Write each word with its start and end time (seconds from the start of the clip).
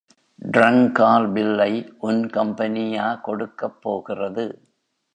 டிரங்கால் 0.51 1.27
பில்லை 1.33 1.93
உன் 1.99 2.29
கம்பெனியா 2.29 3.15
கொடுக்கப் 3.15 3.81
போகிறது. 3.81 4.45